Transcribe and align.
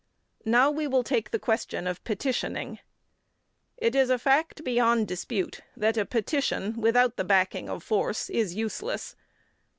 Now 0.45 0.71
we 0.71 0.87
will 0.87 1.03
take 1.03 1.29
the 1.29 1.37
question 1.37 1.85
of 1.85 2.03
petitioning. 2.03 2.79
It 3.77 3.93
is 3.93 4.09
a 4.09 4.17
fact 4.17 4.63
beyond 4.63 5.07
dispute 5.07 5.59
that 5.77 5.95
a 5.95 6.05
petition, 6.07 6.73
without 6.81 7.17
the 7.17 7.23
backing 7.23 7.69
of 7.69 7.83
force, 7.83 8.27
is 8.27 8.55
useless. 8.55 9.15